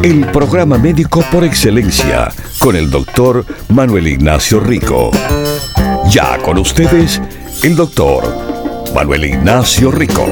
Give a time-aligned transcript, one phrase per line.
[0.00, 5.12] El programa médico por excelencia con el doctor Manuel Ignacio Rico.
[6.10, 7.20] Ya con ustedes,
[7.62, 8.24] el doctor
[8.92, 10.26] Manuel Ignacio Rico.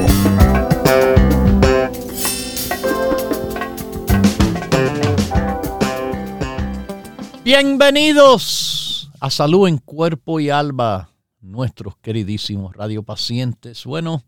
[7.45, 13.85] Bienvenidos a Salud en Cuerpo y Alma, nuestros queridísimos radiopacientes.
[13.85, 14.25] Bueno,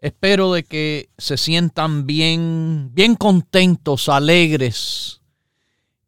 [0.00, 5.20] espero de que se sientan bien, bien contentos, alegres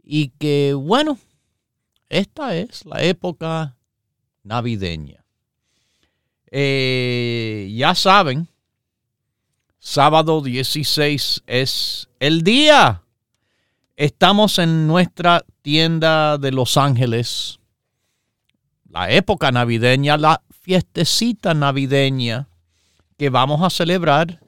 [0.02, 1.18] y que, bueno,
[2.08, 3.76] esta es la época
[4.42, 5.24] navideña.
[6.50, 8.48] Eh, ya saben,
[9.78, 13.02] sábado 16 es el día.
[13.96, 17.58] Estamos en nuestra tienda de Los Ángeles.
[18.88, 22.47] La época navideña, la fiestecita navideña
[23.18, 24.40] que vamos a celebrar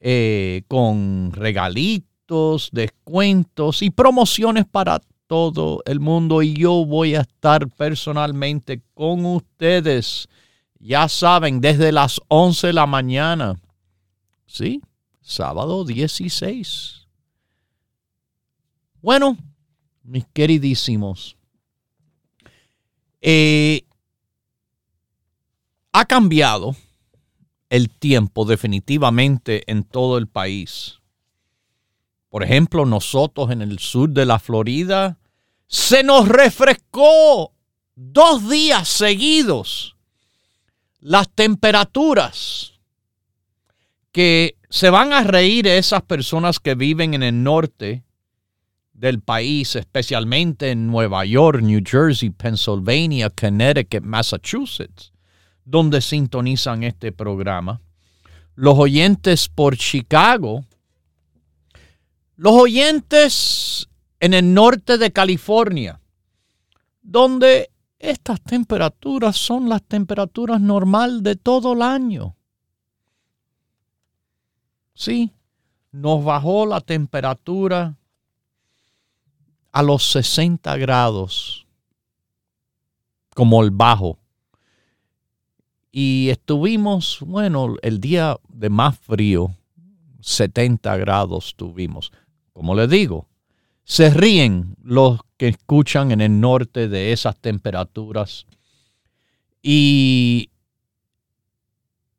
[0.00, 7.68] eh, con regalitos descuentos y promociones para todo el mundo y yo voy a estar
[7.68, 10.28] personalmente con ustedes.
[10.80, 13.58] Ya saben, desde las 11 de la mañana.
[14.46, 14.82] Sí,
[15.20, 17.06] sábado 16.
[19.00, 19.36] Bueno,
[20.02, 21.36] mis queridísimos,
[23.20, 23.84] eh,
[25.92, 26.74] ha cambiado
[27.70, 30.98] el tiempo definitivamente en todo el país.
[32.28, 35.18] Por ejemplo, nosotros en el sur de la Florida,
[35.66, 37.52] se nos refrescó
[37.94, 39.96] dos días seguidos
[41.00, 42.72] las temperaturas
[44.12, 48.04] que se van a reír esas personas que viven en el norte
[48.92, 55.12] del país, especialmente en Nueva York, New Jersey, Pennsylvania, Connecticut, Massachusetts,
[55.68, 57.80] donde sintonizan este programa.
[58.54, 60.64] Los oyentes por Chicago
[62.38, 63.88] los oyentes
[64.20, 66.00] en el norte de California,
[67.02, 72.36] donde estas temperaturas son las temperaturas normal de todo el año.
[74.94, 75.32] Sí,
[75.90, 77.96] nos bajó la temperatura
[79.72, 81.66] a los 60 grados,
[83.34, 84.16] como el bajo.
[85.90, 89.54] Y estuvimos, bueno, el día de más frío,
[90.20, 92.12] 70 grados tuvimos.
[92.52, 93.28] Como les digo,
[93.84, 98.46] se ríen los que escuchan en el norte de esas temperaturas.
[99.62, 100.50] Y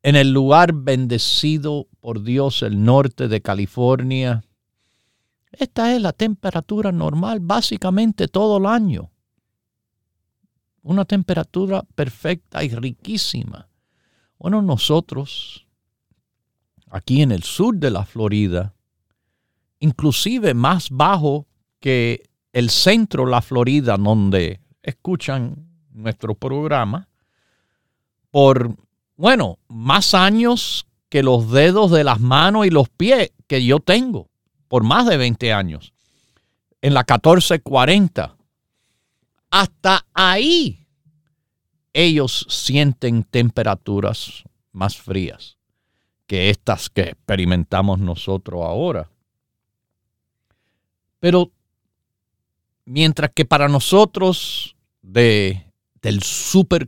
[0.02, 4.42] en el lugar bendecido por Dios, el norte de California,
[5.52, 9.10] esta es la temperatura normal básicamente todo el año.
[10.82, 13.68] Una temperatura perfecta y riquísima.
[14.38, 15.66] Bueno, nosotros,
[16.90, 18.74] aquí en el sur de la Florida,
[19.80, 21.46] inclusive más bajo
[21.80, 27.08] que el centro de la Florida, donde escuchan nuestro programa,
[28.30, 28.76] por,
[29.16, 34.28] bueno, más años que los dedos de las manos y los pies que yo tengo,
[34.68, 35.92] por más de 20 años,
[36.80, 38.36] en la 1440.
[39.50, 40.86] Hasta ahí
[41.92, 45.58] ellos sienten temperaturas más frías
[46.26, 49.10] que estas que experimentamos nosotros ahora.
[51.18, 51.50] Pero
[52.84, 55.66] mientras que para nosotros de,
[56.00, 56.22] del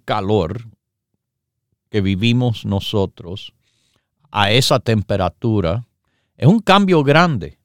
[0.04, 0.68] calor
[1.90, 3.52] que vivimos nosotros
[4.30, 5.84] a esa temperatura,
[6.36, 7.58] Es un cambio grande.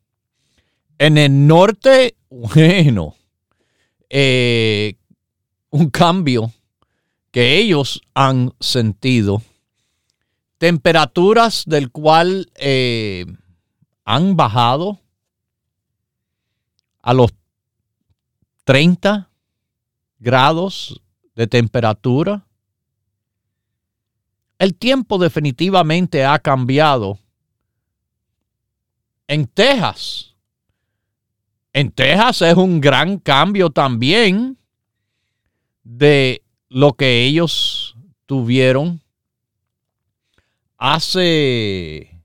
[0.99, 3.16] En el norte, bueno,
[4.09, 4.95] eh,
[5.69, 6.51] un cambio
[7.31, 9.41] que ellos han sentido.
[10.57, 13.25] Temperaturas del cual eh,
[14.05, 14.99] han bajado
[17.01, 17.31] a los
[18.63, 19.29] 30
[20.19, 21.01] grados
[21.35, 22.47] de temperatura.
[24.57, 27.19] El tiempo definitivamente ha cambiado.
[29.27, 30.36] En Texas,
[31.79, 34.57] en Texas es un gran cambio también
[35.83, 37.95] de lo que ellos
[38.25, 38.99] tuvieron
[40.75, 42.19] hace,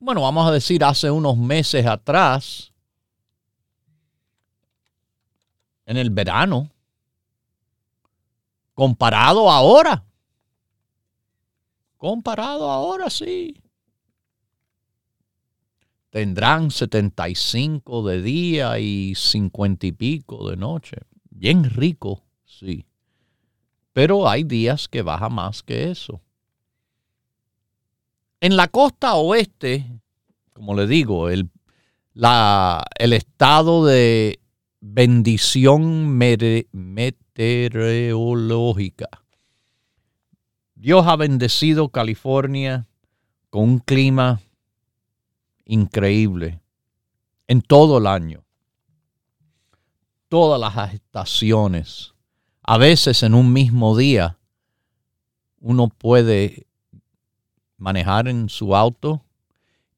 [0.00, 2.72] bueno, vamos a decir hace unos meses atrás,
[5.84, 6.68] en el verano,
[8.74, 10.04] comparado ahora.
[11.98, 13.62] Comparado ahora, sí.
[16.16, 20.96] Tendrán 75 de día y 50 y pico de noche.
[21.28, 22.86] Bien rico, sí.
[23.92, 26.22] Pero hay días que baja más que eso.
[28.40, 29.84] En la costa oeste,
[30.54, 31.50] como le digo, el,
[32.14, 34.40] la, el estado de
[34.80, 39.10] bendición meteorológica.
[40.74, 42.86] Dios ha bendecido California
[43.50, 44.40] con un clima
[45.66, 46.60] increíble
[47.46, 48.42] en todo el año.
[50.28, 52.14] Todas las estaciones.
[52.62, 54.38] A veces en un mismo día
[55.60, 56.66] uno puede
[57.76, 59.22] manejar en su auto,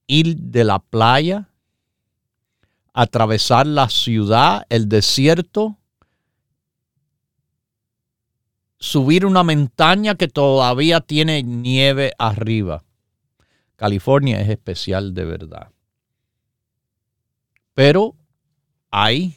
[0.06, 1.48] ir de la playa
[2.98, 5.76] atravesar la ciudad, el desierto,
[8.80, 12.82] subir una montaña que todavía tiene nieve arriba.
[13.78, 15.70] California es especial de verdad.
[17.74, 18.16] Pero
[18.90, 19.36] hay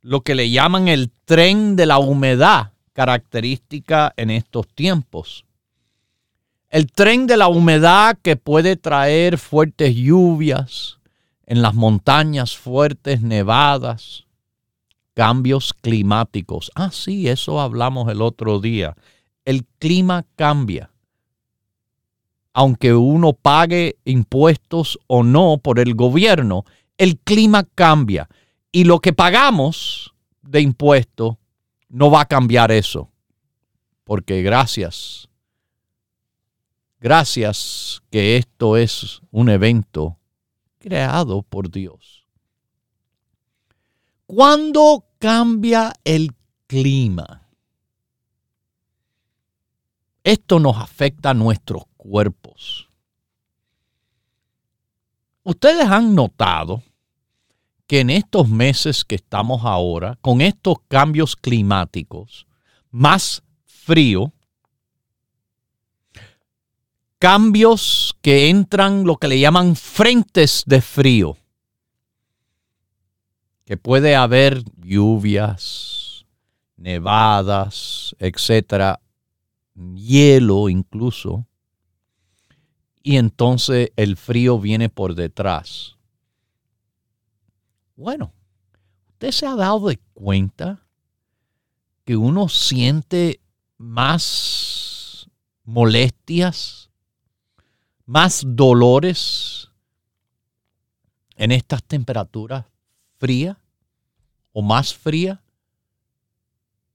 [0.00, 5.44] lo que le llaman el tren de la humedad, característica en estos tiempos.
[6.70, 10.98] El tren de la humedad que puede traer fuertes lluvias,
[11.46, 14.26] en las montañas fuertes, nevadas,
[15.14, 16.72] cambios climáticos.
[16.74, 18.96] Ah, sí, eso hablamos el otro día.
[19.44, 20.90] El clima cambia.
[22.58, 26.64] Aunque uno pague impuestos o no por el gobierno,
[26.96, 28.30] el clima cambia.
[28.72, 31.36] Y lo que pagamos de impuestos
[31.90, 33.10] no va a cambiar eso.
[34.04, 35.28] Porque gracias,
[36.98, 40.16] gracias que esto es un evento
[40.78, 42.26] creado por Dios.
[44.24, 46.30] ¿Cuándo cambia el
[46.66, 47.50] clima?
[50.24, 52.45] Esto nos afecta a nuestros cuerpos.
[55.42, 56.82] Ustedes han notado
[57.86, 62.46] que en estos meses que estamos ahora, con estos cambios climáticos,
[62.90, 64.32] más frío,
[67.18, 71.36] cambios que entran lo que le llaman frentes de frío,
[73.64, 76.26] que puede haber lluvias,
[76.76, 79.00] nevadas, etcétera,
[79.74, 81.46] hielo incluso,
[83.06, 85.94] y entonces el frío viene por detrás.
[87.94, 88.32] Bueno,
[89.10, 90.84] usted se ha dado de cuenta
[92.04, 93.40] que uno siente
[93.78, 95.30] más
[95.62, 96.90] molestias
[98.06, 99.70] más dolores
[101.36, 102.64] en estas temperaturas
[103.18, 103.56] frías
[104.50, 105.38] o más frías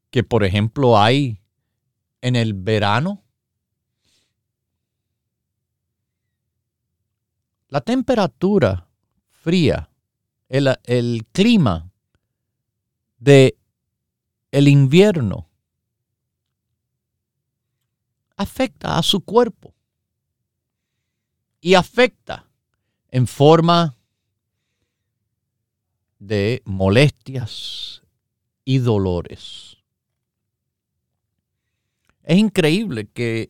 [0.10, 1.40] que por ejemplo hay
[2.20, 3.24] en el verano.
[7.72, 8.90] La temperatura
[9.30, 9.90] fría,
[10.50, 11.90] el, clima
[13.18, 13.58] de
[14.52, 15.48] el invierno
[18.36, 19.74] afecta a su cuerpo
[21.62, 22.46] y afecta
[23.10, 23.96] en forma
[26.20, 28.04] de molestias
[28.66, 29.78] y dolores.
[32.24, 33.50] Es increíble que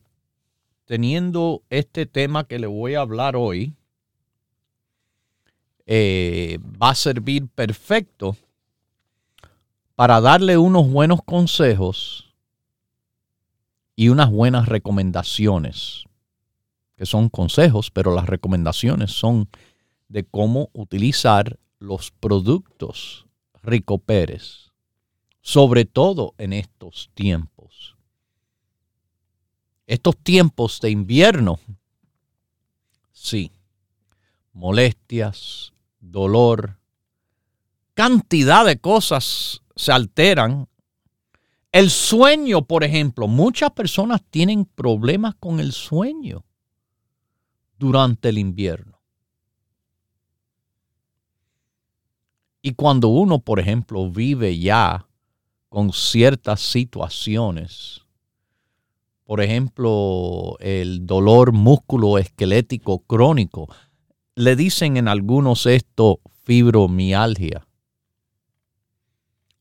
[0.84, 3.74] teniendo este tema que le voy a hablar hoy,
[5.86, 8.36] eh, va a servir perfecto
[9.94, 12.34] para darle unos buenos consejos
[13.96, 16.04] y unas buenas recomendaciones
[16.96, 19.48] que son consejos, pero las recomendaciones son
[20.08, 23.26] de cómo utilizar los productos
[23.62, 24.70] Rico Pérez,
[25.40, 27.96] sobre todo en estos tiempos.
[29.86, 31.58] Estos tiempos de invierno,
[33.12, 33.50] sí,
[34.52, 35.71] molestias,
[36.02, 36.78] dolor,
[37.94, 40.68] cantidad de cosas se alteran.
[41.70, 46.44] El sueño, por ejemplo, muchas personas tienen problemas con el sueño
[47.78, 49.00] durante el invierno.
[52.60, 55.08] Y cuando uno, por ejemplo, vive ya
[55.68, 58.02] con ciertas situaciones,
[59.24, 63.68] por ejemplo, el dolor musculoesquelético crónico,
[64.34, 67.66] le dicen en algunos esto fibromialgia.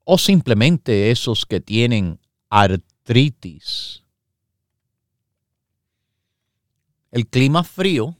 [0.04, 4.04] O simplemente esos que tienen artritis.
[7.12, 8.18] El clima frío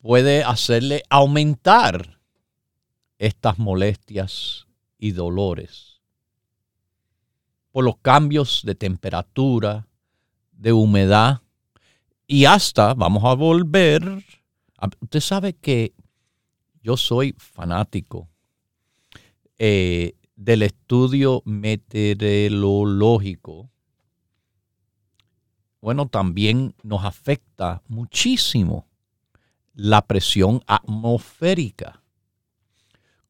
[0.00, 2.20] puede hacerle aumentar
[3.18, 4.66] estas molestias
[4.98, 5.96] y dolores
[7.76, 9.86] por los cambios de temperatura,
[10.52, 11.42] de humedad
[12.26, 14.24] y hasta, vamos a volver,
[15.00, 15.94] usted sabe que
[16.82, 18.28] yo soy fanático
[19.58, 23.68] eh, del estudio meteorológico.
[25.80, 28.86] Bueno, también nos afecta muchísimo
[29.74, 32.02] la presión atmosférica.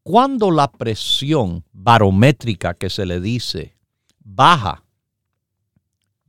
[0.02, 3.78] Cuando la presión barométrica que se le dice
[4.20, 4.84] baja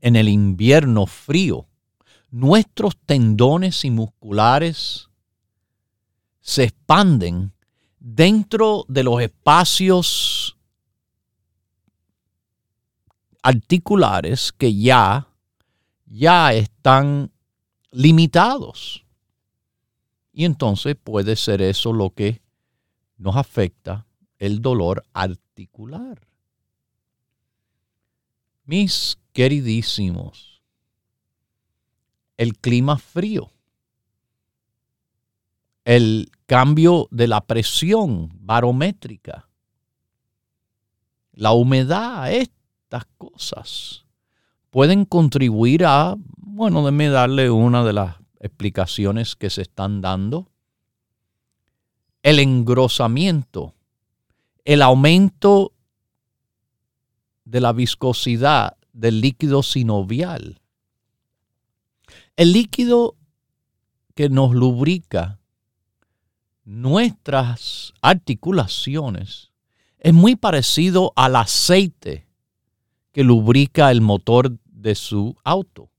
[0.02, 1.68] en el invierno frío,
[2.30, 5.10] nuestros tendones y musculares
[6.42, 7.54] se expanden
[8.00, 10.58] dentro de los espacios
[13.42, 15.28] articulares que ya,
[16.06, 17.32] ya están
[17.92, 19.06] limitados.
[20.34, 22.42] Y entonces puede ser eso lo que
[23.18, 24.06] nos afecta
[24.38, 26.28] el dolor articular.
[28.66, 30.57] Mis queridísimos,
[32.38, 33.52] el clima frío,
[35.86, 39.50] el cambio de la presión barométrica,
[41.34, 44.06] la humedad, estas cosas
[44.70, 50.50] pueden contribuir a, bueno, déme darle una de las explicaciones que se están dando
[52.24, 53.74] el engrosamiento,
[54.66, 55.72] el aumento
[57.46, 60.60] de la viscosidad del líquido sinovial.
[62.38, 63.16] El líquido
[64.14, 65.40] que nos lubrica
[66.64, 69.52] nuestras articulaciones
[69.98, 72.28] es muy parecido al aceite
[73.12, 75.90] que lubrica el motor de su auto.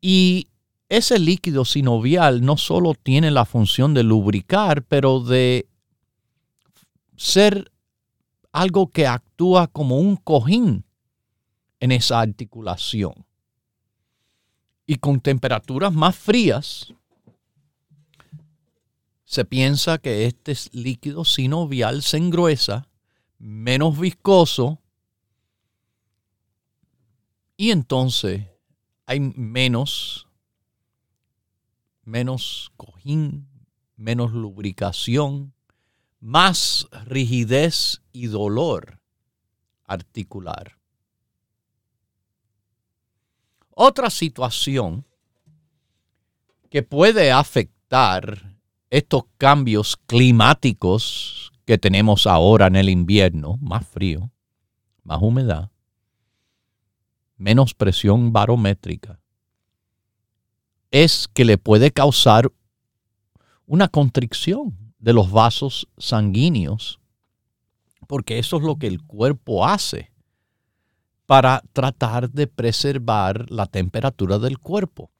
[0.00, 0.48] Y
[0.88, 5.68] ese líquido sinovial no solo tiene la función de lubricar, pero de
[7.16, 7.70] ser
[8.50, 10.83] algo que actúa como un cojín
[11.80, 13.26] en esa articulación.
[14.86, 16.92] Y con temperaturas más frías,
[19.24, 22.88] se piensa que este líquido sinovial se engruesa,
[23.38, 24.80] menos viscoso,
[27.56, 28.46] y entonces
[29.06, 30.28] hay menos
[32.04, 33.48] menos cojín,
[33.96, 35.54] menos lubricación,
[36.20, 39.00] más rigidez y dolor
[39.84, 40.78] articular.
[43.74, 45.04] Otra situación
[46.70, 48.56] que puede afectar
[48.88, 54.30] estos cambios climáticos que tenemos ahora en el invierno, más frío,
[55.02, 55.70] más humedad,
[57.36, 59.18] menos presión barométrica,
[60.92, 62.52] es que le puede causar
[63.66, 67.00] una constricción de los vasos sanguíneos,
[68.06, 70.13] porque eso es lo que el cuerpo hace
[71.26, 75.10] para tratar de preservar la temperatura del cuerpo.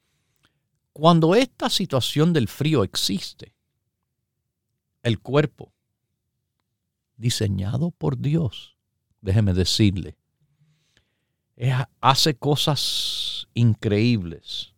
[0.93, 3.53] Cuando esta situación del frío existe,
[5.03, 5.73] el cuerpo,
[7.17, 8.77] diseñado por Dios,
[9.21, 10.17] déjeme decirle,
[12.01, 14.75] hace cosas increíbles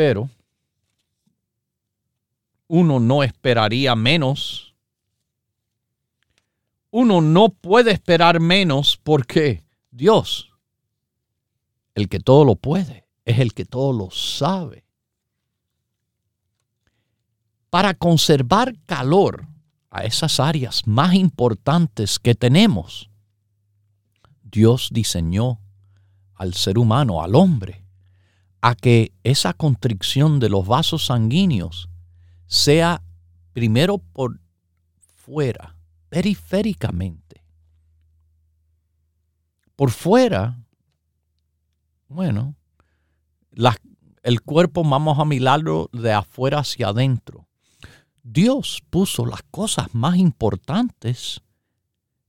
[0.00, 0.30] pero
[2.68, 4.74] uno no esperaría menos.
[6.90, 10.52] Uno no puede esperar menos porque Dios,
[11.94, 14.84] el que todo lo puede, es el que todo lo sabe.
[17.70, 19.46] Para conservar calor
[19.90, 23.10] a esas áreas más importantes que tenemos,
[24.42, 25.60] Dios diseñó
[26.34, 27.84] al ser humano, al hombre,
[28.60, 31.88] a que esa constricción de los vasos sanguíneos
[32.46, 33.02] sea
[33.52, 34.40] primero por
[35.16, 35.76] fuera,
[36.08, 37.39] periféricamente.
[39.80, 40.62] Por fuera,
[42.06, 42.54] bueno,
[44.22, 47.48] el cuerpo vamos a mirarlo de afuera hacia adentro.
[48.22, 51.40] Dios puso las cosas más importantes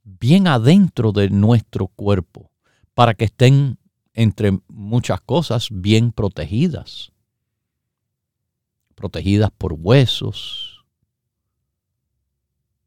[0.05, 2.51] bien adentro de nuestro cuerpo
[2.93, 3.77] para que estén
[4.13, 7.11] entre muchas cosas bien protegidas.
[8.95, 10.85] Protegidas por huesos,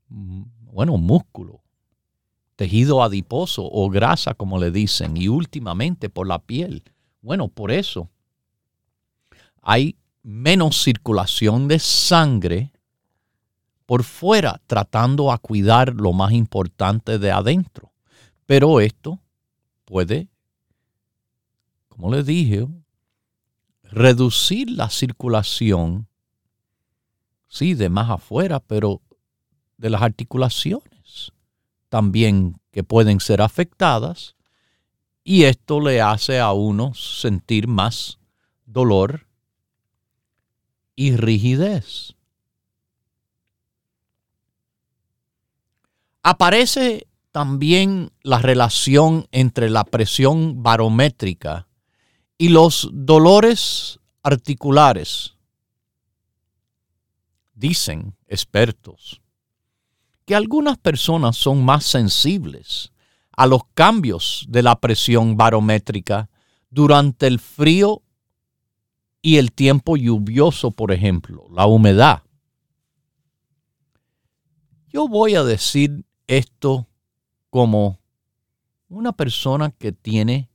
[0.08, 1.63] bueno, músculo,
[2.56, 6.82] tejido adiposo o grasa, como le dicen, y últimamente por la piel.
[7.20, 8.10] Bueno, por eso
[9.62, 12.72] hay menos circulación de sangre
[13.86, 17.92] por fuera, tratando a cuidar lo más importante de adentro.
[18.46, 19.20] Pero esto
[19.84, 20.28] puede,
[21.88, 22.66] como les dije,
[23.82, 26.08] reducir la circulación,
[27.48, 29.02] sí, de más afuera, pero
[29.76, 30.93] de las articulaciones
[31.88, 34.34] también que pueden ser afectadas
[35.22, 38.18] y esto le hace a uno sentir más
[38.66, 39.26] dolor
[40.94, 42.14] y rigidez.
[46.22, 51.66] Aparece también la relación entre la presión barométrica
[52.38, 55.34] y los dolores articulares.
[57.54, 59.20] Dicen expertos
[60.24, 62.92] que algunas personas son más sensibles
[63.36, 66.30] a los cambios de la presión barométrica
[66.70, 68.02] durante el frío
[69.20, 72.22] y el tiempo lluvioso, por ejemplo, la humedad.
[74.88, 76.86] Yo voy a decir esto
[77.50, 77.98] como
[78.88, 80.48] una persona que tiene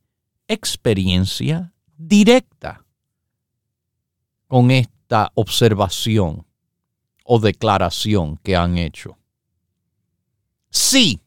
[0.48, 2.86] experiencia directa
[4.48, 6.46] con esta observación
[7.24, 9.19] o declaración que han hecho.
[10.70, 11.20] Sí,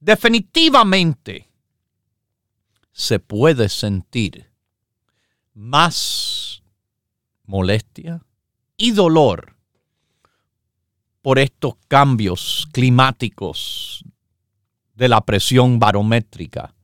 [0.00, 1.48] definitivamente
[2.92, 4.50] se puede sentir
[5.54, 6.62] más
[7.44, 8.24] molestia
[8.76, 9.56] y dolor
[11.22, 14.04] por estos cambios climáticos
[14.94, 16.74] de la presión barométrica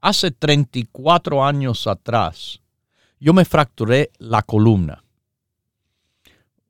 [0.03, 2.61] Hace 34 años atrás,
[3.19, 5.06] yo me fracturé la columna.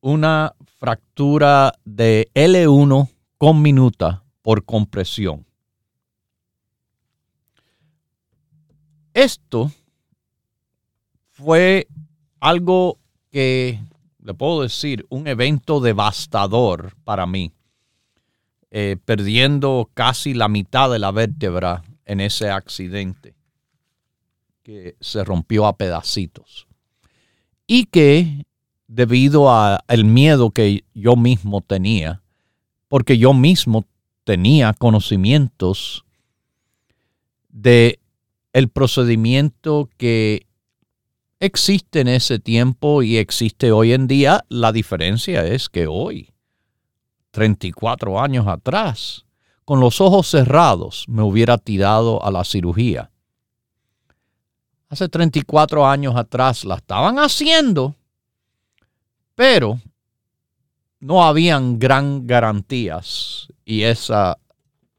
[0.08, 5.44] Una fractura de L1 con minuta por compresión.
[9.12, 9.72] Esto
[11.32, 11.88] fue
[12.38, 13.00] algo
[13.32, 13.80] que
[14.20, 17.52] le puedo decir, un evento devastador para mí,
[18.70, 23.34] eh, perdiendo casi la mitad de la vértebra en ese accidente
[24.62, 26.68] que se rompió a pedacitos.
[27.66, 28.46] Y que
[28.88, 32.22] debido al miedo que yo mismo tenía,
[32.88, 33.84] porque yo mismo
[34.24, 36.04] tenía conocimientos
[37.48, 37.98] de
[38.52, 40.46] el procedimiento que
[41.40, 44.44] existe en ese tiempo y existe hoy en día.
[44.48, 46.32] La diferencia es que hoy,
[47.32, 49.26] 34 años atrás,
[49.64, 53.10] con los ojos cerrados me hubiera tirado a la cirugía.
[54.88, 57.96] Hace 34 años atrás la estaban haciendo,
[59.36, 59.80] pero
[60.98, 64.38] no habían gran garantías y esa,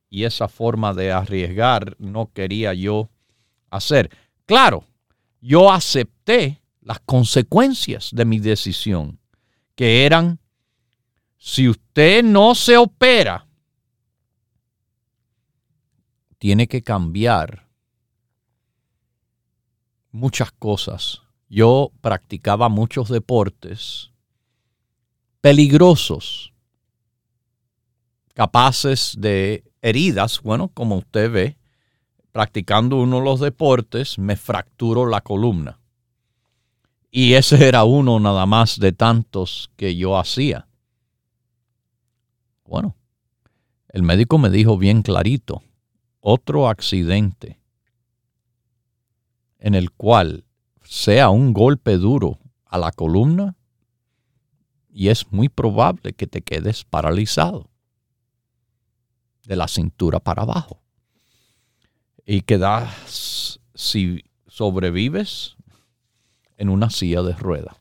[0.10, 3.10] y esa forma de arriesgar no quería yo
[3.70, 4.10] hacer.
[4.46, 4.86] Claro,
[5.42, 9.20] yo acepté las consecuencias de mi decisión,
[9.76, 10.40] que eran,
[11.38, 13.48] si usted no se opera,
[16.38, 17.68] tiene que cambiar
[20.12, 21.24] muchas cosas.
[21.50, 24.12] Yo practicaba muchos deportes
[25.42, 26.54] peligrosos,
[28.34, 31.58] capaces de heridas, bueno, como usted ve,
[32.32, 35.80] practicando uno de los deportes, me fracturó la columna.
[37.10, 40.68] Y ese era uno nada más de tantos que yo hacía.
[42.66, 42.96] Bueno,
[43.90, 45.64] el médico me dijo bien clarito,
[46.20, 47.60] otro accidente
[49.60, 50.46] en el cual
[50.84, 53.57] sea un golpe duro a la columna
[54.98, 57.70] y es muy probable que te quedes paralizado
[59.46, 60.82] de la cintura para abajo
[62.26, 65.56] y quedas si sobrevives
[66.58, 67.78] en una silla de rueda.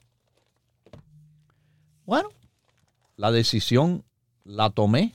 [2.04, 2.28] Bueno,
[3.16, 4.04] la decisión
[4.44, 5.14] la tomé,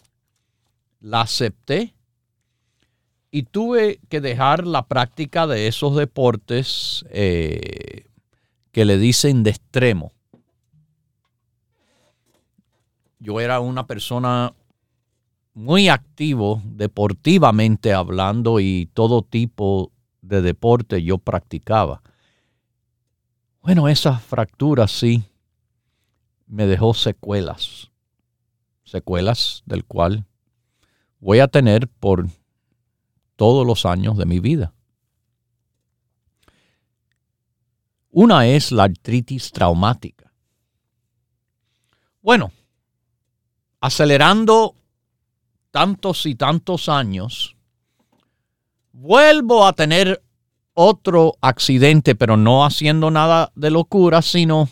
[1.02, 1.94] la acepté
[3.30, 8.08] y tuve que dejar la práctica de esos deportes eh,
[8.72, 10.14] que le dicen de extremo.
[13.22, 14.52] Yo era una persona
[15.54, 19.92] muy activo deportivamente hablando y todo tipo
[20.24, 22.02] de deporte yo practicaba.
[23.62, 25.24] Bueno, esa fractura sí
[26.48, 27.92] me dejó secuelas,
[28.86, 30.26] secuelas del cual
[31.20, 32.28] voy a tener por
[33.36, 34.74] todos los años de mi vida.
[38.10, 40.34] Una es la artritis traumática.
[42.24, 42.52] Bueno,
[43.82, 44.76] acelerando
[45.72, 47.56] tantos y tantos años,
[48.94, 50.22] vuelvo a tener
[50.74, 54.70] otro accidente, pero no haciendo nada de locura, sino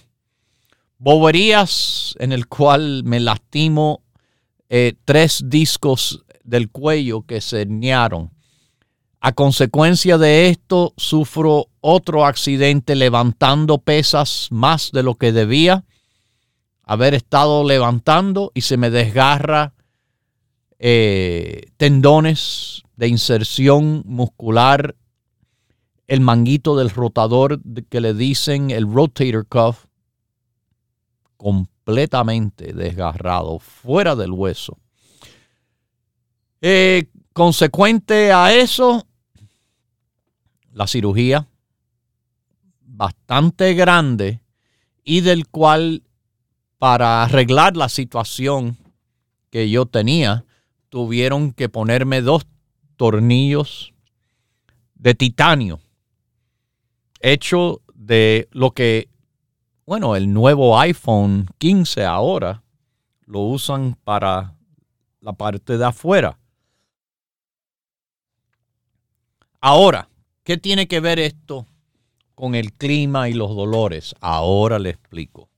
[0.97, 4.03] boberías en el cual me lastimo
[4.69, 8.31] eh, tres discos del cuello que se herniaron.
[9.21, 15.83] A consecuencia de esto, sufro otro accidente levantando pesas más de lo que debía
[16.89, 19.75] haber estado levantando y se me desgarra
[20.79, 24.95] eh, tendones de inserción muscular,
[26.07, 29.85] el manguito del rotador que le dicen el rotator cuff,
[31.37, 34.79] completamente desgarrado, fuera del hueso.
[36.59, 39.05] Eh, consecuente a eso,
[40.73, 41.47] la cirugía
[42.81, 44.41] bastante grande
[45.03, 46.01] y del cual
[46.79, 48.77] para arreglar la situación
[49.51, 50.45] que yo tenía,
[50.87, 52.47] tuvieron que ponerme dos
[52.95, 53.93] tornillos
[54.95, 55.79] de titanio,
[57.19, 59.09] hecho de lo que,
[59.85, 62.63] bueno, el nuevo iPhone 15 ahora
[63.25, 64.55] lo usan para
[65.19, 66.39] la parte de afuera.
[69.59, 70.09] Ahora,
[70.43, 71.67] ¿qué tiene que ver esto
[72.35, 74.15] con el clima y los dolores?
[74.21, 75.48] Ahora le explico.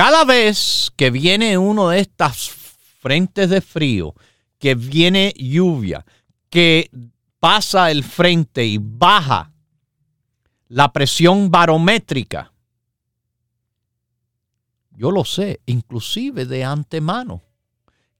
[0.00, 4.14] Cada vez que viene uno de estas frentes de frío,
[4.58, 6.06] que viene lluvia,
[6.48, 6.90] que
[7.38, 9.52] pasa el frente y baja
[10.68, 12.50] la presión barométrica.
[14.92, 17.42] Yo lo sé, inclusive de antemano,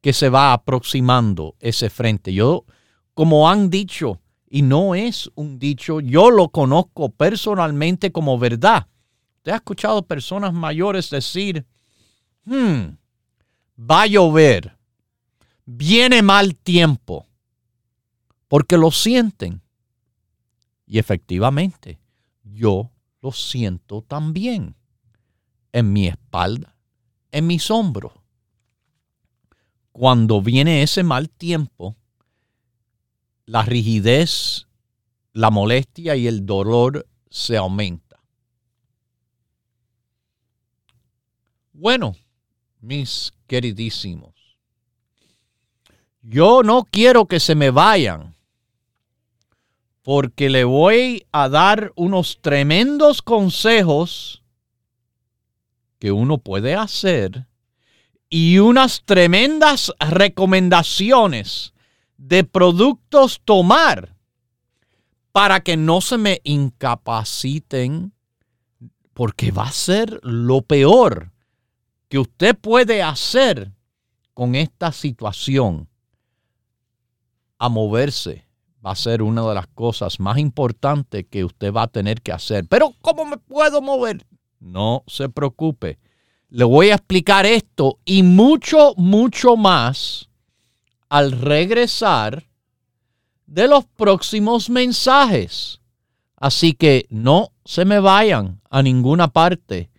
[0.02, 2.34] que se va aproximando ese frente.
[2.34, 2.66] Yo,
[3.14, 8.86] como han dicho, y no es un dicho, yo lo conozco personalmente como verdad.
[9.42, 11.66] Te ha escuchado personas mayores decir,
[12.44, 12.96] hmm,
[13.78, 14.76] va a llover,
[15.64, 17.26] viene mal tiempo,
[18.48, 19.62] porque lo sienten.
[20.86, 22.00] Y efectivamente,
[22.42, 24.74] yo lo siento también
[25.72, 26.76] en mi espalda,
[27.30, 28.12] en mis hombros.
[29.92, 31.96] Cuando viene ese mal tiempo,
[33.46, 34.66] la rigidez,
[35.32, 38.09] la molestia y el dolor se aumenta.
[41.80, 42.14] Bueno,
[42.82, 44.34] mis queridísimos.
[46.20, 48.36] Yo no quiero que se me vayan
[50.02, 54.42] porque le voy a dar unos tremendos consejos
[55.98, 57.46] que uno puede hacer
[58.28, 61.72] y unas tremendas recomendaciones
[62.18, 64.16] de productos tomar
[65.32, 68.12] para que no se me incapaciten
[69.14, 71.29] porque va a ser lo peor
[72.10, 73.72] que usted puede hacer
[74.34, 75.88] con esta situación
[77.56, 78.44] a moverse
[78.84, 82.32] va a ser una de las cosas más importantes que usted va a tener que
[82.32, 82.66] hacer.
[82.66, 84.26] Pero ¿cómo me puedo mover?
[84.58, 85.98] No se preocupe.
[86.48, 90.30] Le voy a explicar esto y mucho, mucho más
[91.08, 92.48] al regresar
[93.46, 95.80] de los próximos mensajes.
[96.34, 99.90] Así que no se me vayan a ninguna parte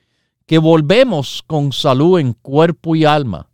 [0.51, 3.47] que volvemos con salud en cuerpo y alma.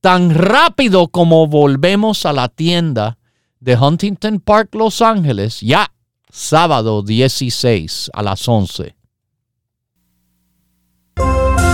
[0.00, 3.18] Tan rápido como volvemos a la tienda
[3.60, 5.92] de Huntington Park, Los Ángeles, ya
[6.30, 8.96] sábado 16 a las 11.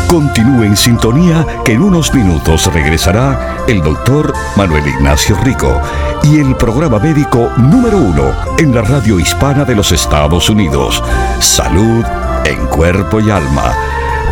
[0.08, 5.80] Continúe en sintonía que en unos minutos regresará el doctor Manuel Ignacio Rico
[6.24, 11.00] y el programa médico número uno en la radio hispana de los Estados Unidos.
[11.38, 12.04] Salud
[12.44, 13.97] en cuerpo y alma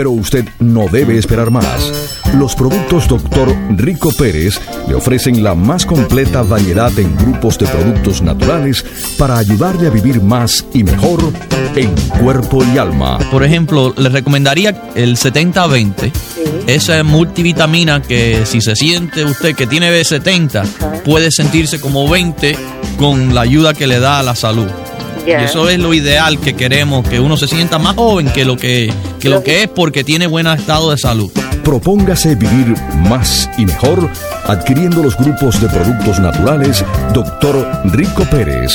[0.00, 1.92] pero usted no debe esperar más.
[2.34, 3.54] Los productos Dr.
[3.76, 4.58] Rico Pérez
[4.88, 8.82] le ofrecen la más completa variedad en grupos de productos naturales
[9.18, 11.20] para ayudarle a vivir más y mejor
[11.76, 13.18] en cuerpo y alma.
[13.30, 16.10] Por ejemplo, le recomendaría el 70-20.
[16.66, 22.56] Esa multivitamina que si se siente usted que tiene B70, puede sentirse como 20
[22.96, 24.70] con la ayuda que le da a la salud.
[25.26, 28.56] Y eso es lo ideal que queremos, que uno se sienta más joven que lo
[28.56, 31.30] que, lo que es porque tiene buen estado de salud.
[31.64, 32.74] Propóngase vivir
[33.08, 34.08] más y mejor
[34.46, 37.82] adquiriendo los grupos de productos naturales Dr.
[37.92, 38.72] Rico Pérez.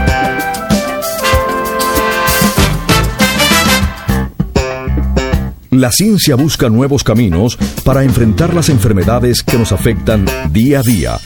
[5.74, 11.18] La ciencia busca nuevos caminos para enfrentar las enfermedades que nos afectan día a día.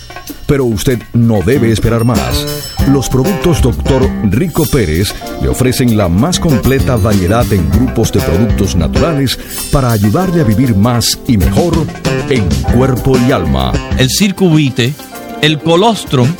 [0.46, 2.46] Pero usted no debe esperar más.
[2.90, 4.08] Los productos Dr.
[4.30, 9.38] Rico Pérez le ofrecen la más completa variedad en grupos de productos naturales
[9.70, 11.86] para ayudarle a vivir más y mejor
[12.30, 13.70] en cuerpo y alma.
[13.98, 14.94] El circuvite,
[15.42, 16.34] el colostrum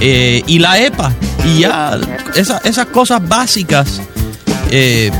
[0.00, 1.14] eh, y la EPA.
[1.46, 1.98] Y ya
[2.34, 4.02] esas cosas básicas.
[4.70, 5.10] Eh,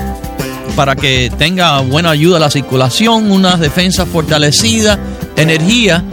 [0.77, 4.99] para que tenga buena ayuda a la circulación, una defensa fortalecida,
[5.37, 6.05] energía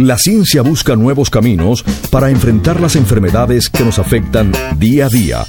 [0.00, 5.44] La ciencia busca nuevos caminos para enfrentar las enfermedades que nos afectan día a día.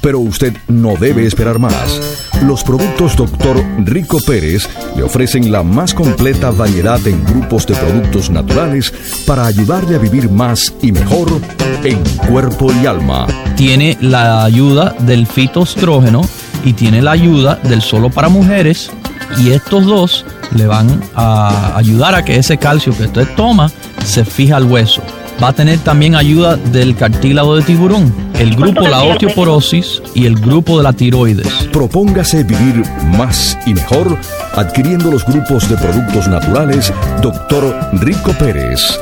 [0.00, 2.00] Pero usted no debe esperar más.
[2.42, 3.64] Los productos Dr.
[3.84, 8.92] Rico Pérez le ofrecen la más completa variedad en grupos de productos naturales
[9.24, 11.40] para ayudarle a vivir más y mejor
[11.84, 13.28] en cuerpo y alma.
[13.56, 16.22] Tiene la ayuda del fitoestrógeno
[16.64, 18.90] y tiene la ayuda del solo para mujeres
[19.38, 23.70] y estos dos le van a ayudar a que ese calcio que usted toma
[24.04, 25.02] se fija al hueso.
[25.42, 30.36] Va a tener también ayuda del cartílago de tiburón, el grupo la osteoporosis y el
[30.36, 31.48] grupo de la tiroides.
[31.72, 32.84] Propóngase vivir
[33.18, 34.16] más y mejor
[34.54, 37.90] adquiriendo los grupos de productos naturales Dr.
[37.94, 38.96] Rico Pérez.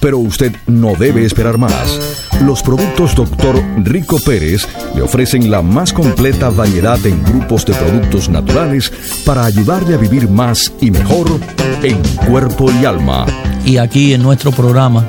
[0.01, 2.01] Pero usted no debe esperar más.
[2.43, 3.63] Los productos Dr.
[3.85, 8.91] Rico Pérez le ofrecen la más completa variedad en grupos de productos naturales
[9.27, 11.39] para ayudarle a vivir más y mejor
[11.83, 13.27] en cuerpo y alma.
[13.67, 15.05] Y aquí en nuestro programa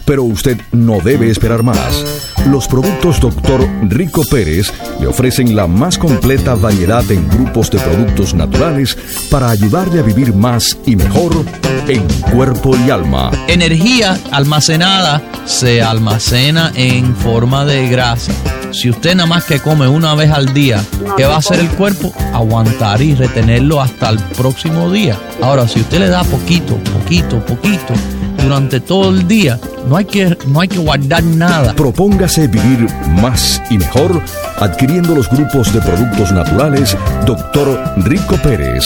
[0.07, 2.33] Pero usted no debe esperar más.
[2.47, 3.69] Los productos Dr.
[3.91, 8.97] Rico Pérez le ofrecen la más completa variedad en grupos de productos naturales
[9.31, 11.45] para ayudarle a vivir más y mejor
[11.87, 13.31] en cuerpo y alma.
[13.49, 18.33] Energía almacenada se almacena en forma de grasa
[18.73, 20.83] si usted nada más que come una vez al día,
[21.17, 22.13] ¿qué va a hacer el cuerpo?
[22.33, 25.19] Aguantar y retenerlo hasta el próximo día.
[25.43, 27.95] Ahora, si usted le da poquito, poquito, poquito,
[28.43, 31.75] durante todo el día, no hay que, no hay que guardar nada.
[31.75, 32.87] Propóngase vivir
[33.21, 34.23] más y mejor
[34.59, 37.95] adquiriendo los grupos de productos naturales Dr.
[37.99, 38.85] Rico Pérez.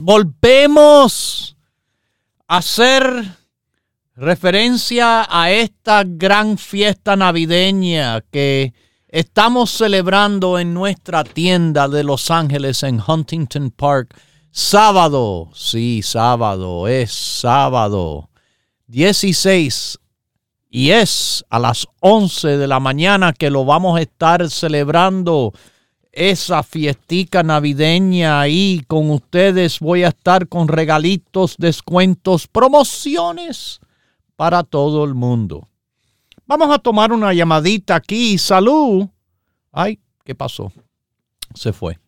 [0.00, 1.56] volvemos
[2.46, 3.24] a hacer
[4.14, 8.72] referencia a esta gran fiesta navideña que
[9.08, 14.14] estamos celebrando en nuestra tienda de Los Ángeles en Huntington Park.
[14.50, 18.30] Sábado, sí, sábado, es sábado.
[18.86, 19.98] 16
[20.70, 25.52] y es a las 11 de la mañana que lo vamos a estar celebrando
[26.18, 29.78] esa fiestica navideña ahí con ustedes.
[29.78, 33.78] Voy a estar con regalitos, descuentos, promociones
[34.34, 35.68] para todo el mundo.
[36.44, 38.36] Vamos a tomar una llamadita aquí.
[38.36, 39.06] Salud.
[39.70, 40.72] Ay, ¿qué pasó?
[41.54, 41.98] Se fue.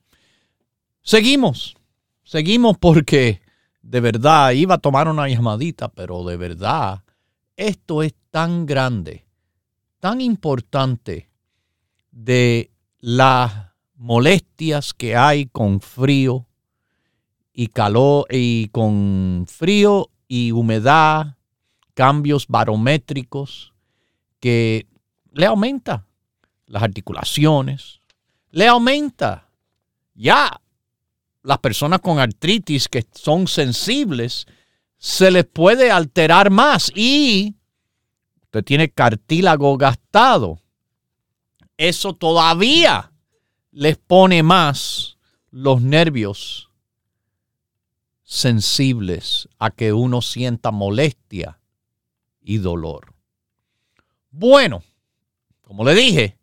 [1.03, 1.77] Seguimos.
[2.25, 3.41] Seguimos porque
[3.81, 7.05] de verdad iba a tomar una llamadita, pero de verdad
[7.57, 9.25] esto es tan grande,
[10.01, 11.29] tan importante
[12.11, 13.70] de la
[14.01, 16.47] molestias que hay con frío
[17.53, 21.37] y calor y con frío y humedad,
[21.93, 23.75] cambios barométricos
[24.41, 24.87] que
[25.33, 26.07] le aumenta
[26.67, 28.01] las articulaciones,
[28.51, 29.51] le aumenta
[30.15, 30.63] ya
[31.43, 34.47] las personas con artritis que son sensibles,
[34.97, 37.55] se les puede alterar más y
[38.45, 40.59] usted tiene cartílago gastado.
[41.77, 43.10] Eso todavía
[43.73, 45.19] les pone más
[45.51, 46.71] los nervios
[48.23, 51.61] sensibles a que uno sienta molestia
[52.41, 53.15] y dolor.
[54.31, 54.83] Bueno,
[55.63, 56.39] como le dije,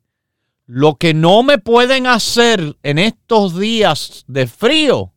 [0.66, 5.14] lo que no me pueden hacer en estos días de frío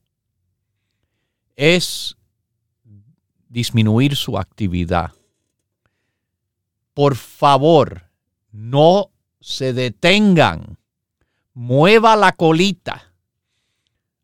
[1.56, 2.16] es
[3.48, 5.12] disminuir su actividad.
[6.94, 8.11] Por favor,
[8.52, 10.80] no se detengan
[11.55, 13.14] mueva la colita.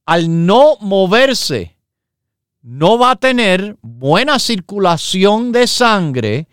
[0.05, 1.77] Al no moverse,
[2.63, 6.49] no va a tener buena circulación de sangre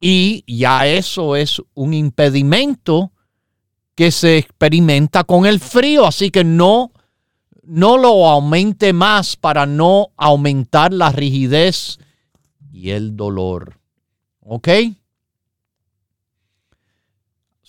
[0.00, 3.12] y ya eso es un impedimento
[3.94, 6.06] que se experimenta con el frío.
[6.06, 6.92] Así que no,
[7.62, 11.98] no lo aumente más para no aumentar la rigidez
[12.72, 13.80] y el dolor.
[14.40, 14.68] ¿Ok?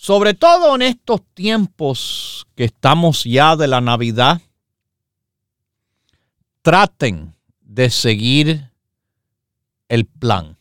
[0.08, 4.42] Sobre todo en estos tiempos que estamos ya de la Navidad,
[6.62, 8.72] traten de seguir
[9.90, 10.56] el plan.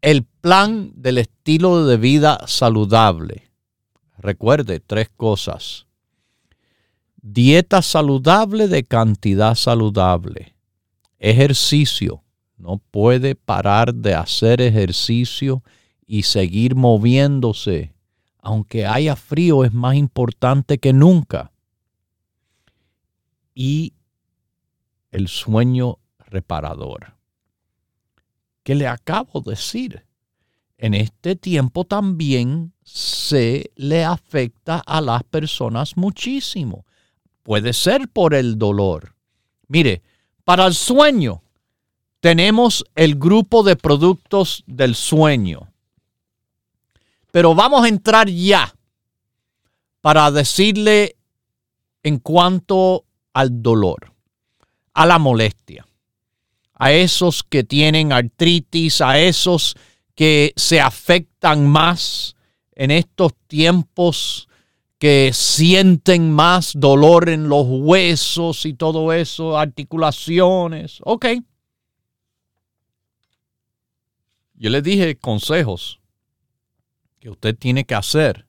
[0.00, 3.48] El plan del estilo de vida saludable.
[4.18, 5.86] Recuerde tres cosas.
[7.22, 10.56] Dieta saludable de cantidad saludable.
[11.20, 12.24] Ejercicio.
[12.56, 15.62] No puede parar de hacer ejercicio
[16.08, 17.93] y seguir moviéndose.
[18.44, 21.50] Aunque haya frío, es más importante que nunca.
[23.54, 23.94] Y
[25.10, 27.14] el sueño reparador.
[28.62, 30.04] Que le acabo de decir,
[30.76, 36.84] en este tiempo también se le afecta a las personas muchísimo.
[37.42, 39.14] Puede ser por el dolor.
[39.68, 40.02] Mire,
[40.44, 41.42] para el sueño
[42.20, 45.73] tenemos el grupo de productos del sueño.
[47.34, 48.72] Pero vamos a entrar ya
[50.00, 51.16] para decirle
[52.04, 54.12] en cuanto al dolor
[54.92, 55.84] a la molestia,
[56.74, 59.74] a esos que tienen artritis, a esos
[60.14, 62.36] que se afectan más
[62.76, 64.48] en estos tiempos,
[65.00, 71.00] que sienten más dolor en los huesos y todo eso, articulaciones.
[71.02, 71.26] Ok.
[74.54, 75.98] Yo le dije consejos
[77.24, 78.46] que usted tiene que hacer.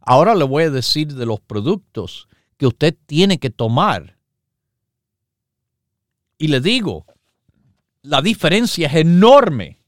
[0.00, 4.18] Ahora le voy a decir de los productos que usted tiene que tomar
[6.36, 7.06] y le digo,
[8.02, 9.80] la diferencia es enorme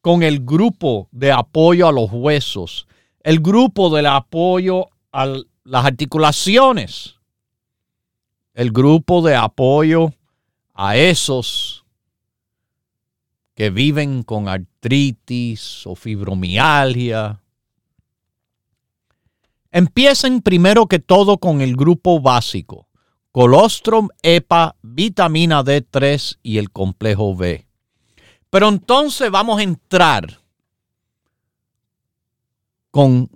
[0.00, 2.86] con el grupo de apoyo a los huesos,
[3.24, 5.26] el grupo de apoyo a
[5.64, 7.16] las articulaciones,
[8.52, 10.14] el grupo de apoyo
[10.72, 11.83] a esos
[13.54, 17.40] que viven con artritis o fibromialgia.
[19.70, 22.88] Empiecen primero que todo con el grupo básico,
[23.32, 27.66] colostrum, EPA, vitamina D3 y el complejo B.
[28.50, 30.40] Pero entonces vamos a entrar
[32.90, 33.28] con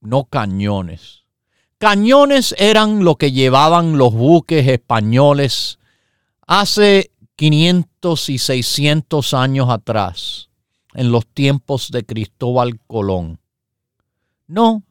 [0.00, 1.24] no cañones.
[1.78, 5.78] Cañones eran lo que llevaban los buques españoles
[6.46, 7.09] hace
[7.40, 10.50] 500 y 600 años atrás,
[10.92, 13.40] en los tiempos de Cristóbal Colón.
[14.46, 14.82] No,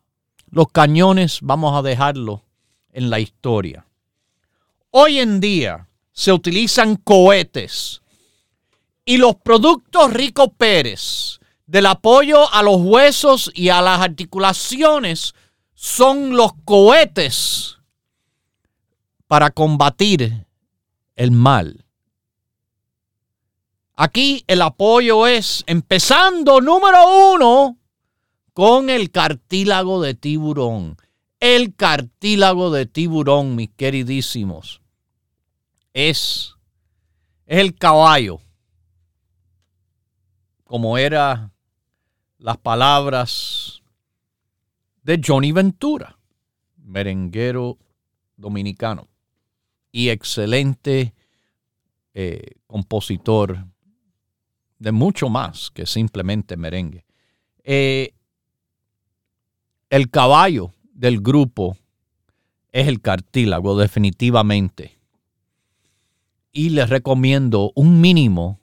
[0.50, 2.42] los cañones vamos a dejarlo
[2.92, 3.86] en la historia.
[4.90, 8.02] Hoy en día se utilizan cohetes
[9.06, 15.36] y los productos Rico Pérez del apoyo a los huesos y a las articulaciones
[15.76, 17.78] son los cohetes
[19.28, 20.48] para combatir
[21.16, 21.86] el mal.
[24.02, 27.78] Aquí el apoyo es, empezando número uno,
[28.54, 30.96] con el cartílago de tiburón.
[31.42, 34.82] El cartílago de tiburón, mis queridísimos,
[35.92, 36.56] es,
[37.46, 38.40] el caballo,
[40.64, 41.52] como eran
[42.38, 43.82] las palabras
[45.04, 46.18] de Johnny Ventura,
[46.78, 47.78] merenguero
[48.38, 49.10] dominicano
[49.92, 51.14] y excelente
[52.14, 53.66] eh, compositor
[54.80, 57.06] de mucho más que simplemente merengue.
[57.64, 58.14] Eh,
[59.90, 61.78] el caballo del grupo
[62.72, 64.98] es el cartílago, definitivamente.
[66.52, 68.60] Y les recomiendo un mínimo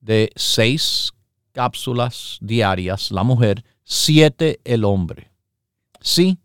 [0.00, 1.12] de seis
[1.52, 5.32] cápsulas diarias la mujer, siete el hombre.
[6.00, 6.38] Sí.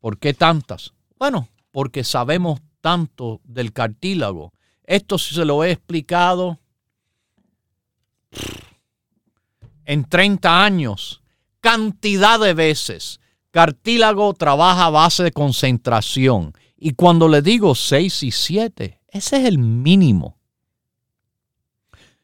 [0.00, 0.92] ¿Por qué tantas?
[1.18, 4.52] Bueno, porque sabemos tanto del cartílago.
[4.84, 6.58] Esto se lo he explicado
[9.84, 11.22] en 30 años
[11.60, 13.20] cantidad de veces.
[13.50, 16.52] Cartílago trabaja a base de concentración.
[16.76, 20.38] Y cuando le digo 6 y 7, ese es el mínimo.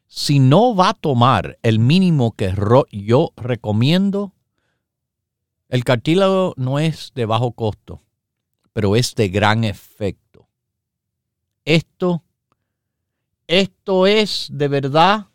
[0.06, 2.52] Si no va a tomar el mínimo que
[2.90, 4.32] yo recomiendo,
[5.68, 8.02] el cartílago no es de bajo costo,
[8.72, 10.48] pero es de gran efecto.
[11.64, 12.24] Esto,
[13.46, 15.26] esto es de verdad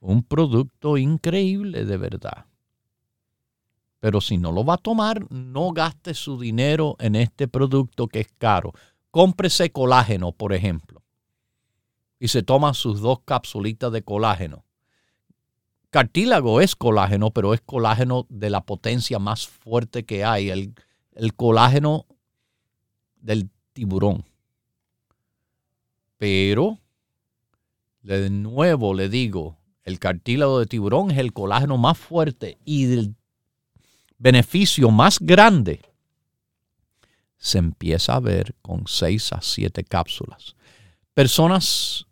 [0.00, 2.46] un producto increíble, de verdad.
[4.00, 8.20] Pero si no lo va a tomar, no gaste su dinero en este producto que
[8.20, 8.72] es caro.
[9.10, 11.02] Cómprese colágeno, por ejemplo.
[12.20, 14.64] Y se toma sus dos capsulitas de colágeno.
[15.90, 20.50] Cartílago es colágeno, pero es colágeno de la potencia más fuerte que hay.
[20.50, 20.74] El,
[21.12, 22.06] el colágeno
[23.16, 24.24] del tiburón.
[26.18, 26.78] Pero,
[28.02, 29.57] de nuevo le digo,
[29.88, 33.14] el cartílago de tiburón es el colágeno más fuerte y del
[34.18, 35.80] beneficio más grande
[37.38, 40.56] se empieza a ver con 6 a 7 cápsulas.
[41.14, 42.06] Personas,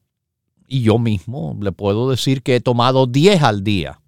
[0.66, 4.00] y yo mismo le puedo decir que he tomado 10 al día,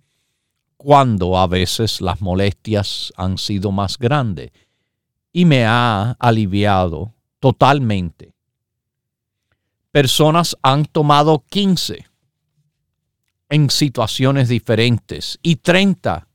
[0.79, 4.51] cuando a veces las molestias han sido más grandes
[5.31, 8.33] y me ha aliviado totalmente.
[9.91, 12.08] Personas han tomado 15
[13.49, 15.39] en situaciones diferentes.
[15.43, 16.27] Y 30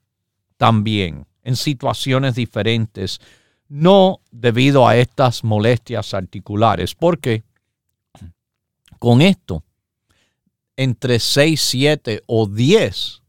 [0.58, 3.20] también en situaciones diferentes,
[3.68, 7.44] no debido a estas molestias articulares, porque
[9.00, 9.64] con esto,
[10.78, 13.22] entre 6, 7 o 10,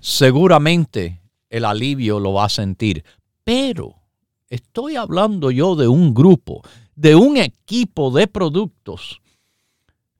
[0.00, 1.20] seguramente
[1.50, 3.04] el alivio lo va a sentir.
[3.44, 3.96] Pero
[4.48, 6.62] estoy hablando yo de un grupo,
[6.96, 9.20] de un equipo de productos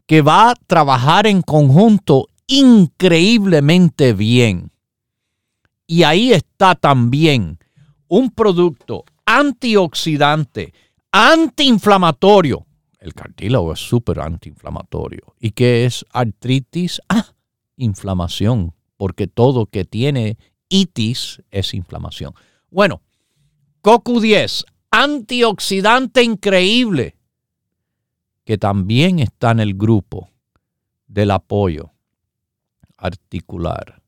[0.07, 4.73] que va a trabajar en conjunto increíblemente bien.
[5.87, 7.59] Y ahí está también
[8.09, 10.73] un producto antioxidante,
[11.13, 12.67] antiinflamatorio.
[12.99, 15.35] El cartílago es súper antiinflamatorio.
[15.39, 17.01] ¿Y qué es artritis?
[17.09, 17.27] Ah,
[17.77, 20.37] inflamación, porque todo que tiene
[20.69, 22.35] itis es inflamación.
[22.71, 23.03] Bueno,
[23.83, 27.17] CoQ10, antioxidante increíble,
[28.45, 30.31] que también está en el grupo
[31.07, 31.93] del apoyo
[32.99, 34.03] articular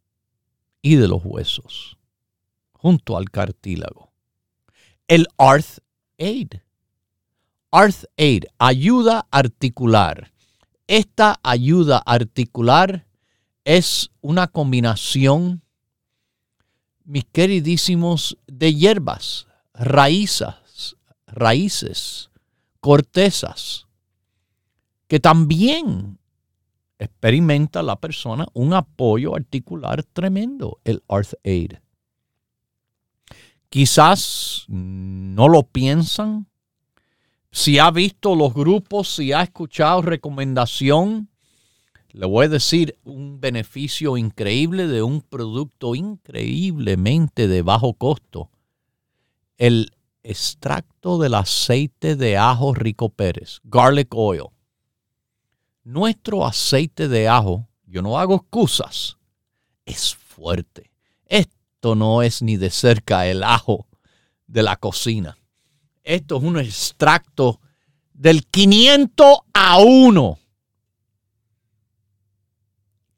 [0.82, 1.96] y de los huesos,
[2.72, 4.12] junto al cartílago.
[5.08, 5.78] El Arth
[6.18, 6.54] Aid.
[7.70, 10.32] Arth Aid, ayuda articular.
[10.86, 13.06] Esta ayuda articular
[13.64, 15.62] es una combinación,
[17.04, 22.30] mis queridísimos, de hierbas, raíces, raíces,
[22.80, 23.86] cortezas,
[25.06, 26.19] que también
[27.00, 31.72] experimenta la persona un apoyo articular tremendo, el Arth Aid.
[33.70, 36.46] Quizás no lo piensan.
[37.50, 41.28] Si ha visto los grupos, si ha escuchado recomendación,
[42.10, 48.50] le voy a decir un beneficio increíble de un producto increíblemente de bajo costo.
[49.56, 49.92] El
[50.22, 54.50] extracto del aceite de ajo rico Pérez, garlic oil
[55.84, 59.16] nuestro aceite de ajo, yo no hago excusas,
[59.84, 60.90] es fuerte.
[61.26, 63.86] Esto no es ni de cerca el ajo
[64.46, 65.36] de la cocina.
[66.02, 67.60] Esto es un extracto
[68.12, 70.38] del 500 a 1.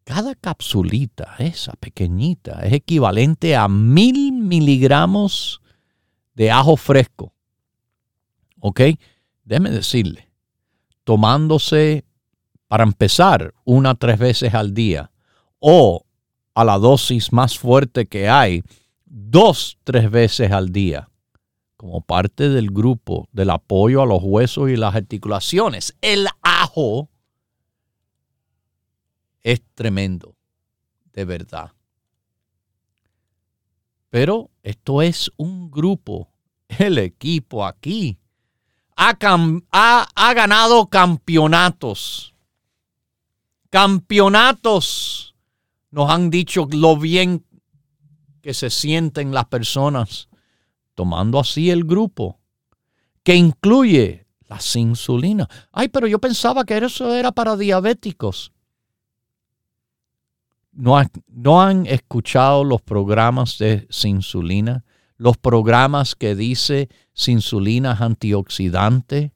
[0.04, 5.60] Cada capsulita, esa pequeñita, es equivalente a mil miligramos
[6.34, 7.32] de ajo fresco.
[8.58, 8.80] ¿Ok?
[9.44, 10.28] Déjeme decirle,
[11.04, 12.04] tomándose
[12.72, 15.10] para empezar, una tres veces al día
[15.58, 16.06] o
[16.54, 18.62] a la dosis más fuerte que hay,
[19.04, 21.10] dos, tres veces al día,
[21.76, 25.94] como parte del grupo del apoyo a los huesos y las articulaciones.
[26.00, 27.10] El ajo
[29.42, 30.34] es tremendo,
[31.12, 31.72] de verdad.
[34.08, 36.30] Pero esto es un grupo,
[36.68, 38.18] el equipo aquí
[38.96, 39.14] ha,
[40.14, 42.31] ha ganado campeonatos
[43.72, 45.34] campeonatos
[45.90, 47.42] nos han dicho lo bien
[48.42, 50.28] que se sienten las personas
[50.94, 52.38] tomando así el grupo,
[53.22, 55.48] que incluye la insulina.
[55.72, 58.52] Ay, pero yo pensaba que eso era para diabéticos.
[60.72, 64.84] No, no han escuchado los programas de insulina,
[65.16, 66.90] los programas que dice
[67.26, 69.32] insulina antioxidante,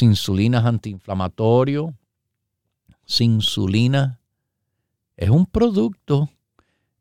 [0.00, 1.94] insulina antiinflamatorio,
[3.20, 4.20] insulina
[5.16, 6.30] es un producto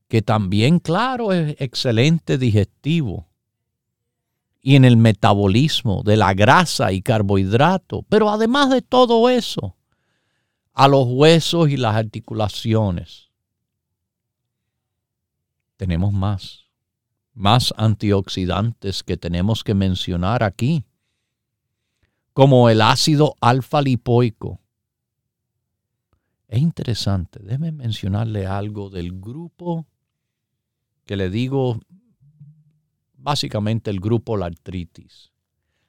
[0.07, 3.27] que también, claro, es excelente digestivo
[4.61, 8.03] y en el metabolismo de la grasa y carbohidrato.
[8.09, 9.75] Pero además de todo eso,
[10.73, 13.29] a los huesos y las articulaciones,
[15.75, 16.65] tenemos más,
[17.33, 20.85] más antioxidantes que tenemos que mencionar aquí,
[22.33, 24.59] como el ácido alfa lipoico
[26.47, 27.39] es interesante.
[27.41, 29.85] Déjeme mencionarle algo del grupo
[31.05, 31.79] que le digo,
[33.13, 35.31] básicamente el grupo la artritis.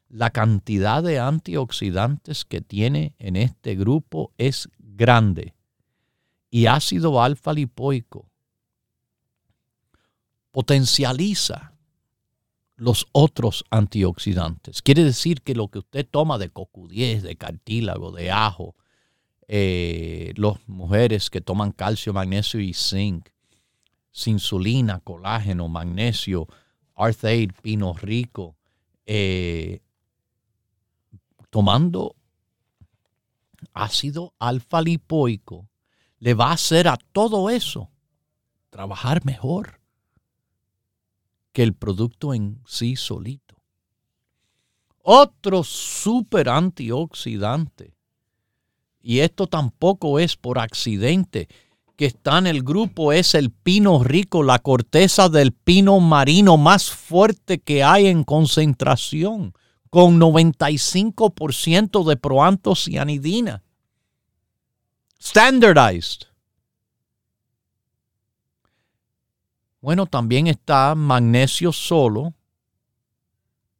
[0.08, 5.54] La cantidad de antioxidantes que tiene en este grupo es grande.
[6.50, 8.30] Y ácido alfa lipoico
[10.50, 11.74] potencializa
[12.76, 14.82] los otros antioxidantes.
[14.82, 18.76] Quiere decir que lo que usted toma de CoQ10, de cartílago, de ajo,
[19.48, 23.28] eh, las mujeres que toman calcio, magnesio y zinc,
[24.26, 26.46] insulina, colágeno, magnesio,
[26.94, 28.56] Arthaid, pino rico,
[29.06, 29.80] eh,
[31.50, 32.16] tomando
[33.72, 35.68] ácido alfa lipoico
[36.18, 37.90] le va a hacer a todo eso
[38.70, 39.80] trabajar mejor
[41.52, 43.56] que el producto en sí solito.
[45.02, 47.96] Otro super antioxidante,
[49.02, 51.48] y esto tampoco es por accidente,
[51.96, 56.90] que está en el grupo es el pino rico, la corteza del pino marino más
[56.90, 59.52] fuerte que hay en concentración,
[59.90, 63.62] con 95% de proantocianidina.
[65.20, 66.28] Standardized.
[69.80, 72.34] Bueno, también está magnesio solo,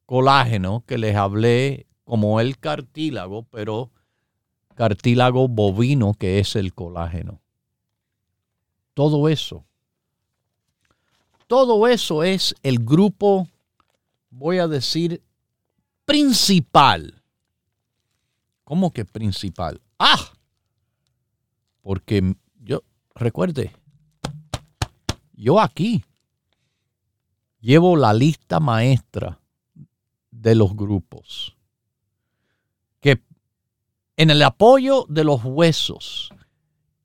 [0.06, 3.90] colágeno, que les hablé como el cartílago, pero
[4.78, 7.40] cartílago bovino, que es el colágeno.
[8.94, 9.64] Todo eso.
[11.48, 13.48] Todo eso es el grupo,
[14.30, 15.20] voy a decir,
[16.04, 17.20] principal.
[18.62, 19.80] ¿Cómo que principal?
[19.98, 20.30] Ah,
[21.82, 22.84] porque yo,
[23.16, 23.72] recuerde,
[25.32, 26.04] yo aquí
[27.58, 29.40] llevo la lista maestra
[30.30, 31.57] de los grupos.
[34.18, 36.30] En el apoyo de los huesos,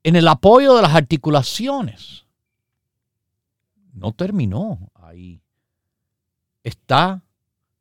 [0.02, 2.26] en el apoyo de las articulaciones.
[3.92, 5.40] No terminó ahí.
[6.64, 7.22] Está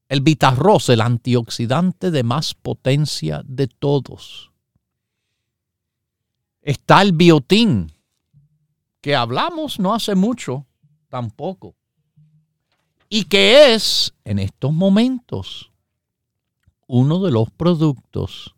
[0.08, 4.52] el Vitarros, el antioxidante de más potencia de todos.
[6.62, 7.92] Está el biotín,
[9.02, 10.68] que hablamos no hace mucho
[11.10, 11.76] tampoco.
[13.10, 15.72] Y que es en estos momentos
[16.86, 18.56] uno de los productos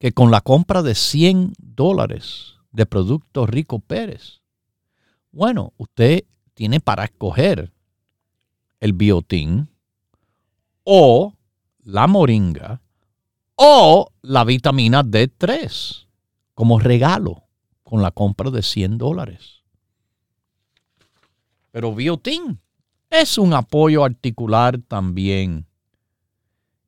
[0.00, 4.40] que con la compra de 100 dólares de productos Rico Pérez,
[5.30, 6.24] bueno, usted
[6.54, 7.70] tiene para escoger
[8.80, 9.68] el biotín
[10.84, 11.34] o
[11.84, 12.80] la moringa
[13.56, 16.06] o la vitamina D3
[16.54, 17.44] como regalo
[17.82, 19.62] con la compra de 100 dólares.
[21.72, 22.58] Pero biotín
[23.10, 25.66] es un apoyo articular también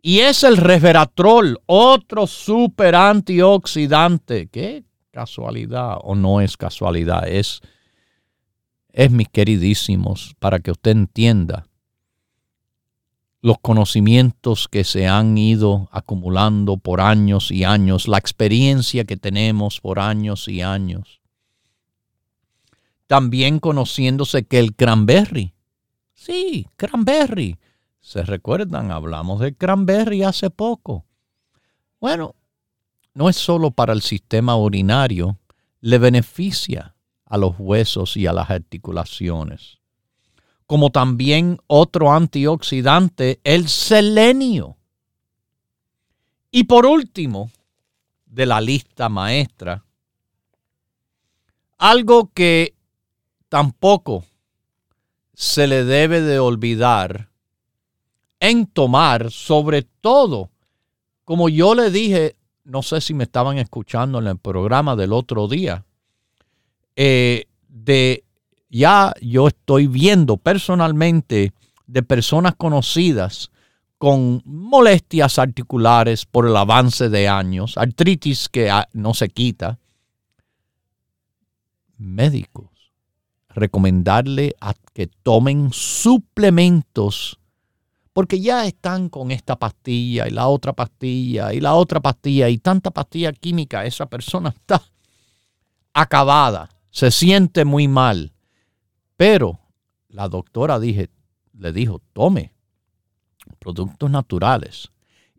[0.02, 4.48] y es el resveratrol, otro super antioxidante.
[4.48, 4.82] ¿Qué
[5.12, 7.28] casualidad o no es casualidad?
[7.28, 7.60] Es,
[8.92, 11.68] es mis queridísimos, para que usted entienda
[13.42, 19.80] los conocimientos que se han ido acumulando por años y años, la experiencia que tenemos
[19.80, 21.20] por años y años.
[23.06, 25.54] También conociéndose que el cranberry,
[26.14, 27.58] sí, cranberry,
[28.02, 28.90] ¿Se recuerdan?
[28.90, 31.06] Hablamos del cranberry hace poco.
[32.00, 32.34] Bueno,
[33.14, 35.38] no es solo para el sistema urinario,
[35.80, 39.78] le beneficia a los huesos y a las articulaciones.
[40.66, 44.76] Como también otro antioxidante, el selenio.
[46.50, 47.50] Y por último,
[48.26, 49.84] de la lista maestra,
[51.78, 52.74] algo que
[53.48, 54.24] tampoco
[55.34, 57.31] se le debe de olvidar
[58.42, 60.50] en tomar, sobre todo,
[61.24, 62.34] como yo le dije,
[62.64, 65.84] no sé si me estaban escuchando en el programa del otro día,
[66.96, 68.24] eh, de
[68.68, 71.52] ya yo estoy viendo personalmente
[71.86, 73.52] de personas conocidas
[73.96, 79.78] con molestias articulares por el avance de años, artritis que no se quita,
[81.96, 82.90] médicos,
[83.50, 87.38] recomendarle a que tomen suplementos
[88.12, 92.58] porque ya están con esta pastilla y la otra pastilla y la otra pastilla y
[92.58, 94.82] tanta pastilla química, esa persona está
[95.94, 98.32] acabada, se siente muy mal.
[99.16, 99.60] Pero
[100.08, 101.10] la doctora dije,
[101.54, 102.54] le dijo, tome
[103.58, 104.90] productos naturales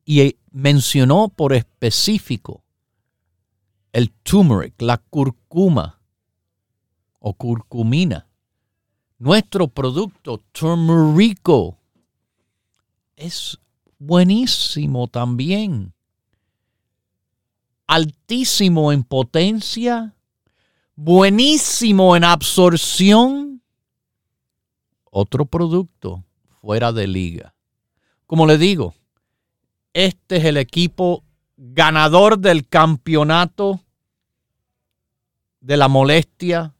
[0.05, 2.63] y mencionó por específico
[3.91, 6.01] el turmeric, la curcuma
[7.19, 8.27] o curcumina.
[9.19, 11.77] Nuestro producto turmerico
[13.15, 13.59] es
[13.97, 15.93] buenísimo también.
[17.87, 20.15] Altísimo en potencia,
[20.95, 23.61] buenísimo en absorción.
[25.09, 26.23] Otro producto
[26.61, 27.53] fuera de liga.
[28.25, 28.95] Como le digo,
[29.93, 31.23] este es el equipo
[31.55, 33.79] ganador del campeonato
[35.61, 36.73] de la molestia,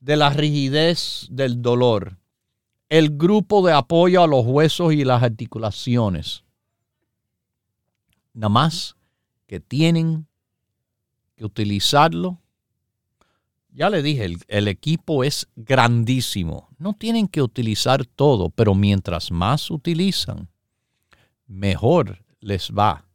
[0.00, 2.21] de la rigidez del dolor
[2.92, 6.44] el grupo de apoyo a los huesos y las articulaciones.
[8.34, 8.96] Nada más
[9.46, 10.26] que tienen
[11.34, 12.38] que utilizarlo.
[13.70, 16.68] Ya le dije, el, el, equipo es grandísimo.
[16.76, 20.50] No tienen que utilizar todo, pero mientras más utilizan,
[21.46, 23.06] mejor les va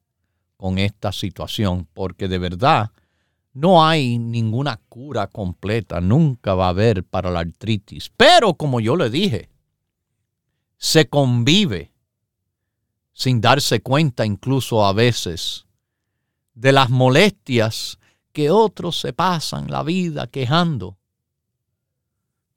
[0.55, 2.89] con esta situación, porque de verdad
[3.53, 8.11] no hay ninguna cura completa, nunca va a haber para la artritis.
[8.17, 9.51] Pero como yo le dije,
[10.77, 11.91] se convive
[13.13, 15.65] sin darse cuenta incluso a veces
[16.53, 17.99] de las molestias
[18.31, 20.97] que otros se pasan la vida quejando.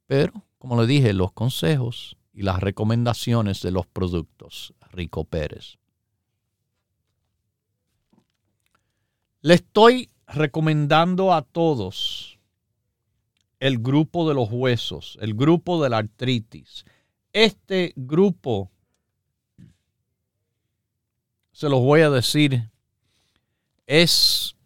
[0.07, 5.79] Pero, como le dije, los consejos y las recomendaciones de los productos Rico Pérez.
[9.43, 12.39] Le estoy recomendando a todos
[13.59, 16.85] el grupo de los huesos, el grupo de la artritis.
[17.33, 18.71] Este grupo,
[21.53, 22.71] se los voy a decir,
[23.87, 24.57] es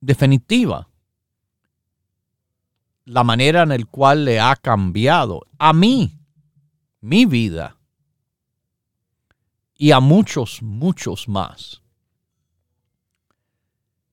[0.00, 0.88] definitiva
[3.04, 6.18] la manera en la cual le ha cambiado a mí,
[7.00, 7.76] mi vida,
[9.74, 11.82] y a muchos, muchos más.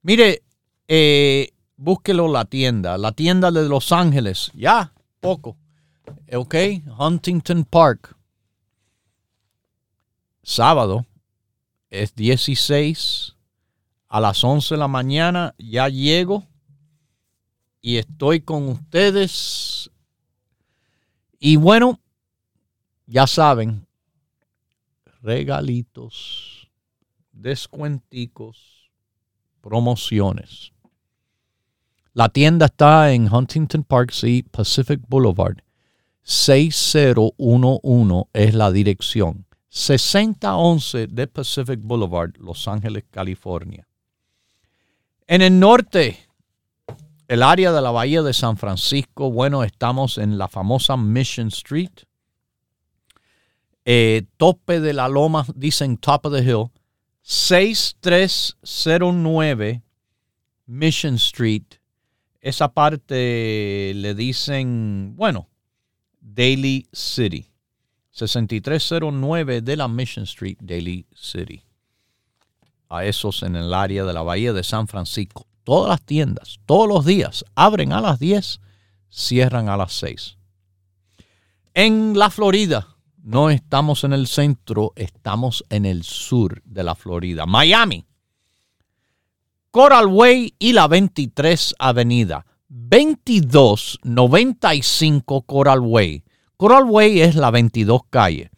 [0.04, 0.44] Mire,
[0.88, 5.58] eh, búsquelo la tienda, la tienda de Los Ángeles, ya, poco,
[6.32, 6.56] ok,
[6.98, 8.16] Huntington Park,
[10.42, 11.06] sábado,
[11.90, 13.36] es 16
[14.08, 16.44] a las 11 de la mañana, ya llego
[17.82, 19.92] y estoy con ustedes.
[21.40, 22.00] Y bueno,
[23.06, 23.86] ya saben,
[25.22, 26.70] regalitos,
[27.32, 28.90] descuenticos,
[29.62, 30.72] promociones.
[32.14, 35.58] La tienda está en Huntington Park, sí, Pacific Boulevard.
[36.24, 39.46] 6011 es la dirección.
[39.70, 43.88] 6011 de Pacific Boulevard, Los Ángeles, California.
[45.28, 46.28] En el norte
[47.28, 51.90] el área de la Bahía de San Francisco, bueno, estamos en la famosa Mission Street.
[53.86, 56.68] Eh, tope de la loma, dicen Top of the Hill.
[57.22, 59.82] 6309
[60.66, 61.64] Mission Street.
[62.42, 65.48] Esa parte le dicen, bueno,
[66.24, 67.52] Daily City.
[68.12, 71.64] 6309 de la Mission Street, Daily City.
[72.90, 76.88] A esos en el área de la Bahía de San Francisco todas las tiendas, todos
[76.88, 78.60] los días, abren a las 10,
[79.10, 80.38] cierran a las 6.
[81.74, 82.88] En la Florida,
[83.24, 87.46] no estamos en el centro, estamos en el sur de la Florida.
[87.46, 88.06] Miami,
[89.72, 92.46] Coral Way y la 23 Avenida.
[92.76, 96.24] 2295 Coral Way.
[96.58, 98.50] Coral Way es la 22 calle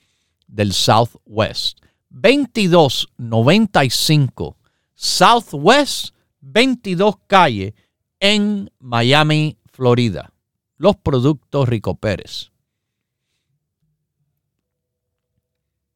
[0.48, 1.80] del Southwest.
[2.10, 4.56] 2295
[4.94, 7.74] Southwest 22 calles
[8.22, 10.32] en Miami, Florida.
[10.78, 12.54] Los productos Rico Pérez.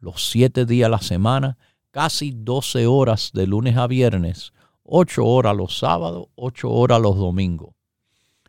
[0.00, 1.58] Los siete días a la semana
[1.90, 7.74] casi 12 horas de lunes a viernes, 8 horas los sábados, 8 horas los domingos.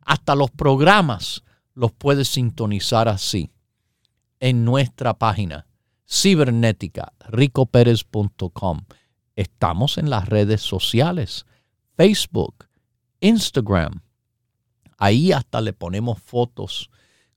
[0.01, 3.51] Hasta los programas los puedes sintonizar así
[4.39, 5.67] en nuestra página
[6.09, 8.81] cibernética ricopérez.com.
[9.35, 11.45] Estamos en las redes sociales,
[11.95, 12.65] Facebook,
[13.21, 14.01] Instagram.
[14.97, 16.89] Ahí hasta le ponemos fotos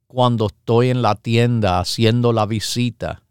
[0.06, 3.22] cuando estoy en la tienda haciendo la visita.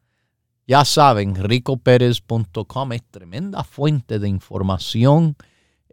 [0.68, 5.36] Ya saben, ricopérez.com es tremenda fuente de información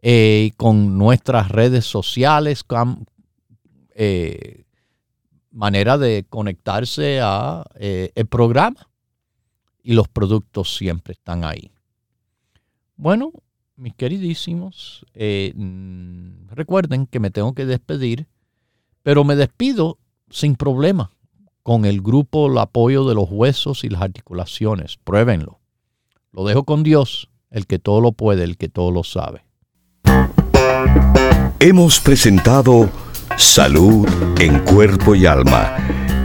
[0.03, 2.64] eh, con nuestras redes sociales,
[3.94, 4.64] eh,
[5.51, 8.88] manera de conectarse a eh, el programa
[9.89, 11.70] y los productos siempre están ahí.
[12.97, 13.32] Bueno,
[13.76, 18.26] mis queridísimos, mm, recuerden que me tengo que despedir,
[19.03, 19.97] pero me despido
[20.28, 21.11] sin problema
[21.62, 24.99] con el grupo el apoyo de los huesos y las articulaciones.
[25.03, 25.59] Pruébenlo.
[26.32, 29.47] Lo dejo con Dios, el que todo lo puede, el que todo lo sabe.
[31.61, 32.91] Hemos presentado
[33.39, 34.07] Salud
[34.39, 35.78] en Cuerpo y Alma,